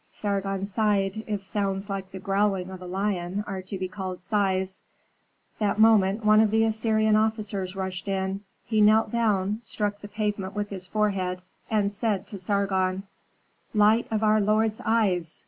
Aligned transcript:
'"Sargon 0.25 0.65
sighed, 0.65 1.23
if 1.27 1.43
sounds 1.43 1.87
like 1.87 2.09
the 2.09 2.17
growling 2.17 2.71
of 2.71 2.81
a 2.81 2.87
lion 2.87 3.43
are 3.45 3.61
to 3.61 3.77
be 3.77 3.87
called 3.87 4.19
sighs. 4.19 4.81
That 5.59 5.77
moment 5.77 6.25
one 6.25 6.39
of 6.41 6.49
the 6.49 6.63
Assyrian 6.63 7.15
officers 7.15 7.75
rushed 7.75 8.07
in. 8.07 8.41
He 8.65 8.81
knelt 8.81 9.11
down, 9.11 9.59
struck 9.61 10.01
the 10.01 10.07
pavement 10.07 10.55
with 10.55 10.69
his 10.69 10.87
forehead, 10.87 11.43
and 11.69 11.91
said 11.91 12.25
to 12.29 12.39
Sargon, 12.39 13.03
"Light 13.75 14.07
of 14.09 14.23
our 14.23 14.41
lord's 14.41 14.81
eyes! 14.83 15.39